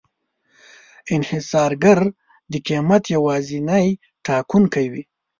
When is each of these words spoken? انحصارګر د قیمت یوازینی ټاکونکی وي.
انحصارګر 1.15 1.99
د 2.51 2.53
قیمت 2.67 3.03
یوازینی 3.15 3.85
ټاکونکی 4.25 4.85
وي. 4.91 5.03